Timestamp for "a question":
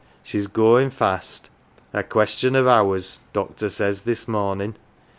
1.93-2.55